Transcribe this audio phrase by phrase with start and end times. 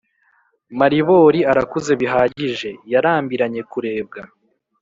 [0.79, 4.21] maribori arakuze bihagije yarambiranye kurebwa